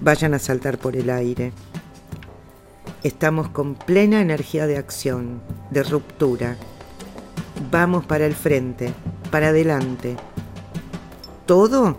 vayan 0.00 0.34
a 0.34 0.38
saltar 0.38 0.78
por 0.78 0.96
el 0.96 1.10
aire. 1.10 1.52
Estamos 3.02 3.48
con 3.48 3.74
plena 3.74 4.20
energía 4.20 4.66
de 4.66 4.78
acción, 4.78 5.40
de 5.70 5.82
ruptura. 5.84 6.56
Vamos 7.70 8.04
para 8.04 8.26
el 8.26 8.34
frente, 8.34 8.92
para 9.30 9.48
adelante. 9.48 10.16
Todo 11.52 11.98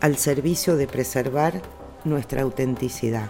al 0.00 0.16
servicio 0.16 0.78
de 0.78 0.86
preservar 0.86 1.60
nuestra 2.04 2.40
autenticidad 2.40 3.28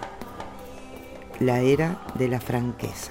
la 1.41 1.63
era 1.63 2.01
de 2.15 2.29
la 2.29 2.39
franqueza. 2.39 3.11